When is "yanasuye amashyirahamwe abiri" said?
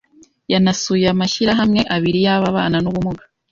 0.53-2.19